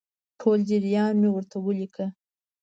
ټول 0.39 0.59
جریان 0.69 1.13
مې 1.21 1.29
ورته 1.31 1.57
ولیکه. 1.61 2.05